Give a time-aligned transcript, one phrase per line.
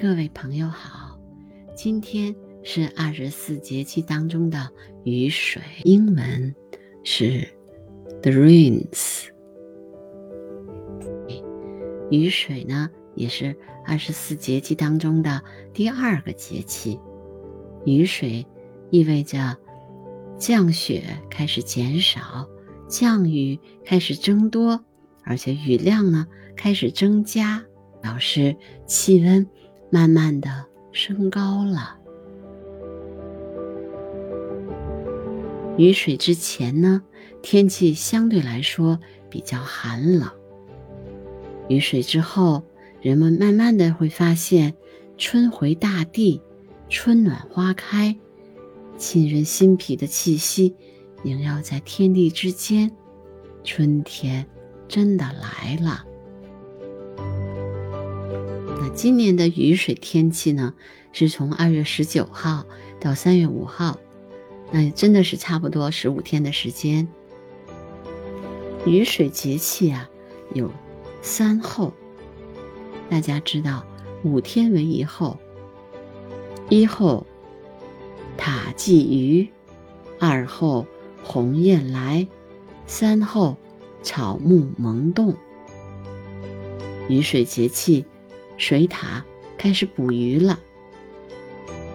[0.00, 1.20] 各位朋友好，
[1.76, 4.70] 今天是二十四节气当中的
[5.04, 6.54] 雨水，英文
[7.04, 7.46] 是
[8.22, 9.26] the rains。
[12.10, 13.54] 雨水呢，也是
[13.84, 15.42] 二十四节气当中的
[15.74, 16.98] 第二个节气。
[17.84, 18.46] 雨水
[18.88, 19.54] 意味着
[20.38, 22.48] 降雪开始减少，
[22.88, 24.82] 降雨开始增多，
[25.24, 26.26] 而且雨量呢
[26.56, 27.62] 开始增加，
[28.00, 29.46] 表示气温。
[29.90, 31.98] 慢慢的升高了。
[35.76, 37.02] 雨水之前呢，
[37.42, 38.98] 天气相对来说
[39.28, 40.30] 比较寒冷。
[41.68, 42.62] 雨水之后，
[43.00, 44.74] 人们慢慢的会发现，
[45.16, 46.42] 春回大地，
[46.88, 48.16] 春暖花开，
[48.98, 50.76] 沁人心脾的气息
[51.24, 52.90] 萦绕在天地之间，
[53.64, 54.46] 春天
[54.86, 56.04] 真的来了。
[58.78, 60.74] 那今年的雨水天气呢，
[61.12, 62.64] 是从二月十九号
[63.00, 63.98] 到三月五号，
[64.70, 67.08] 那真的是差不多十五天的时间。
[68.86, 70.08] 雨水节气啊，
[70.54, 70.70] 有
[71.20, 71.92] 三候，
[73.08, 73.84] 大家知道，
[74.22, 75.38] 五天为一候。
[76.68, 77.26] 一候
[78.36, 79.48] 塔祭鱼，
[80.18, 80.86] 二候
[81.22, 82.26] 鸿雁来，
[82.86, 83.56] 三候
[84.02, 85.34] 草木萌动。
[87.08, 88.04] 雨水节气。
[88.60, 89.22] 水獭
[89.56, 90.60] 开始捕鱼了，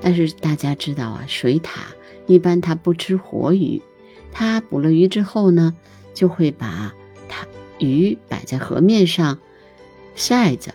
[0.00, 1.70] 但是大家知道啊，水獭
[2.26, 3.80] 一般它不吃活鱼，
[4.32, 5.76] 它捕了鱼之后呢，
[6.14, 6.92] 就会把
[7.28, 7.46] 它
[7.78, 9.38] 鱼摆在河面上
[10.16, 10.74] 晒着，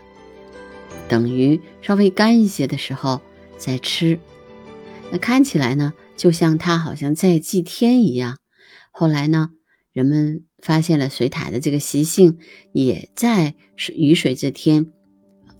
[1.09, 3.19] 等鱼稍微干一些的时候
[3.57, 4.17] 再吃。
[5.11, 8.37] 那看起来呢，就像它好像在祭天一样。
[8.89, 9.49] 后来呢，
[9.91, 12.39] 人们发现了水獭的这个习性，
[12.71, 13.55] 也在
[13.93, 14.93] 雨水这天。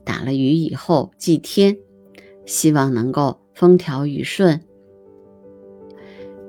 [0.04, 1.78] 打了雨以后祭天，
[2.46, 4.62] 希望能够风调雨顺。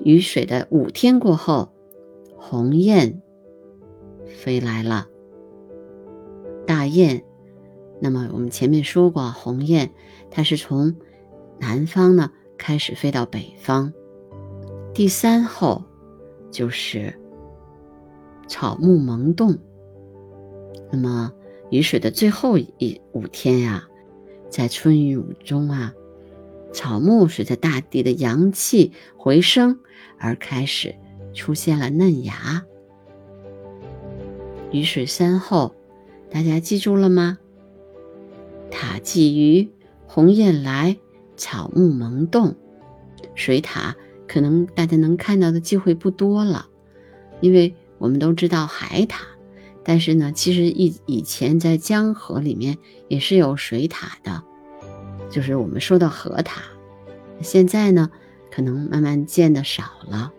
[0.02, 1.72] 雨水的五天过后，
[2.36, 3.22] 鸿雁
[4.26, 5.06] 飞来了。
[6.66, 7.22] 大雁，
[8.00, 9.90] 那么我们前面说过，鸿雁
[10.30, 10.96] 它是从
[11.58, 13.92] 南方呢开始飞到北方。
[14.92, 15.82] 第三候
[16.50, 17.14] 就是
[18.48, 19.56] 草木萌动，
[20.90, 21.32] 那么。
[21.74, 23.88] 雨水的最后一五天呀，
[24.48, 25.92] 在春雨中啊，
[26.72, 29.80] 草木随着大地的阳气回升
[30.16, 30.94] 而开始
[31.32, 32.64] 出现了嫩芽。
[34.70, 35.74] 雨水三候，
[36.30, 37.38] 大家记住了吗？
[38.70, 39.68] 塔鲫鱼，
[40.06, 40.96] 鸿雁来，
[41.36, 42.54] 草木萌动。
[43.34, 43.94] 水獭
[44.28, 46.68] 可能大家能看到的机会不多了，
[47.40, 49.33] 因为我们都知道海獭。
[49.84, 52.78] 但是呢，其实以以前在江河里面
[53.08, 54.42] 也是有水獭的，
[55.30, 56.62] 就是我们说的河獭。
[57.42, 58.10] 现在呢，
[58.50, 60.32] 可能慢慢见的少了。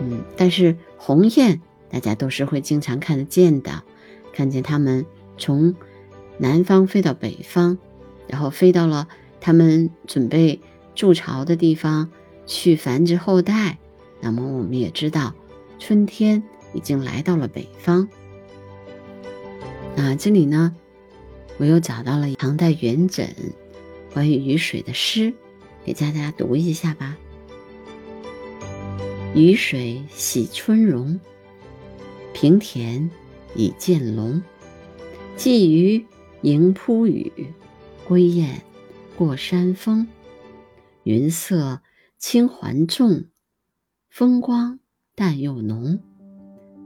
[0.00, 3.82] 嗯，但是鸿雁大家都是会经常看得见的，
[4.32, 5.06] 看见它们
[5.38, 5.74] 从
[6.36, 7.78] 南方飞到北方，
[8.26, 9.08] 然后飞到了
[9.40, 10.60] 它们准备
[10.94, 12.10] 筑巢的地方
[12.44, 13.78] 去繁殖后代。
[14.20, 15.32] 那么我们也知道，
[15.78, 16.42] 春天。
[16.74, 18.08] 已经来到了北方。
[19.96, 20.74] 那这里呢，
[21.56, 23.28] 我又找到了唐代元稹
[24.12, 25.32] 关于雨水的诗，
[25.84, 27.16] 给大家读一下吧。
[29.34, 31.18] 雨水洗春容，
[32.32, 33.10] 平田
[33.56, 34.42] 已见龙。
[35.36, 36.04] 鲫鱼
[36.42, 37.32] 迎扑雨，
[38.06, 38.62] 归雁
[39.16, 40.06] 过山峰。
[41.02, 41.82] 云色
[42.18, 43.24] 轻环重，
[44.08, 44.78] 风光
[45.16, 46.00] 淡又浓。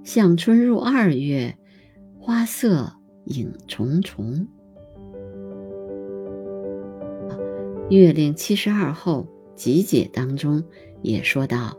[0.04, 1.56] 向春入二月，
[2.18, 2.92] 花色
[3.24, 4.46] 影重重。
[7.90, 10.62] 月令七十二候集解当中
[11.02, 11.78] 也说到：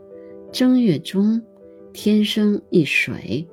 [0.52, 1.42] 正月中，
[1.92, 3.46] 天生一水，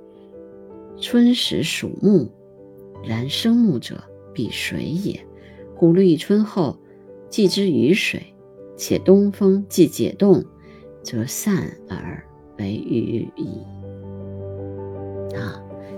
[0.99, 2.31] 春时属木，
[3.03, 4.03] 然生木者
[4.33, 5.19] 必水也。
[5.75, 6.79] 故立春后，
[7.29, 8.21] 既之雨水，
[8.75, 10.43] 且东风既解冻，
[11.03, 12.23] 则散而
[12.57, 13.61] 为雨矣。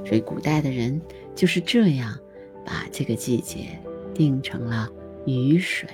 [0.09, 1.00] 所以古代的人
[1.35, 2.17] 就是这样
[2.65, 3.79] 把这个季节
[4.11, 4.89] 定成了
[5.27, 5.88] 雨水。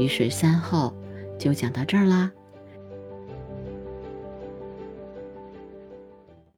[0.00, 0.92] 雨水三候
[1.38, 2.32] 就讲到这儿啦。